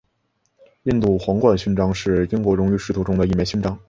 [0.85, 3.77] 印度皇冠勋章是英国荣誉制度中的一枚勋章。